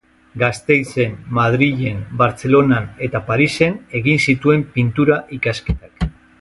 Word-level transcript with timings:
Gasteizen, 0.43 1.11
Madrilen, 1.39 1.99
Bartzelonan 2.23 2.89
eta 3.09 3.23
Parisen 3.29 3.79
egin 4.03 4.25
zituen 4.27 4.67
Pintura 4.79 5.23
ikasketak. 5.41 6.13